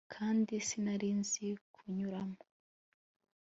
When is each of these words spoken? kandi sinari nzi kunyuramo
kandi 0.13 0.53
sinari 0.67 1.09
nzi 1.19 1.47
kunyuramo 1.73 2.41